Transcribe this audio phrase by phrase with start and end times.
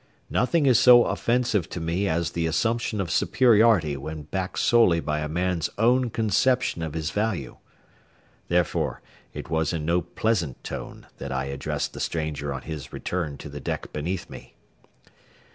[0.31, 5.19] Nothing is so offensive to me as the assumption of superiority when backed solely by
[5.19, 7.57] a man's own conception of his value.
[8.47, 13.37] Therefore it was in no pleasant tone that I addressed the stranger on his return
[13.37, 14.55] to the deck beneath me.